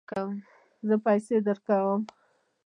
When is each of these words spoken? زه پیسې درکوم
زه 0.87 0.95
پیسې 1.05 1.35
درکوم 1.45 2.01